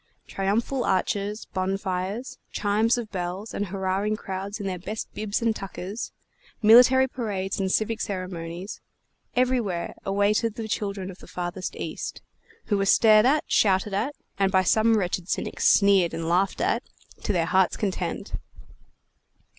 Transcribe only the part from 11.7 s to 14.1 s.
East, who were stared at, shouted